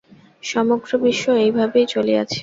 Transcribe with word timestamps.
সমগ্র 0.43 0.91
বিশ্ব 1.03 1.25
এই 1.43 1.51
ভাবেই 1.57 1.85
চলিয়াছে। 1.93 2.39